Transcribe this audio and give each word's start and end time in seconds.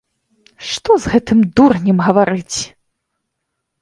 Што 0.69 0.91
з 1.03 1.11
гэтым 1.13 1.39
дурнем 1.59 1.97
гаварыць! 2.07 2.59